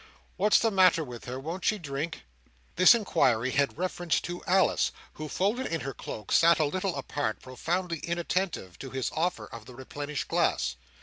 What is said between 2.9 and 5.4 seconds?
inquiry had reference to Alice, who,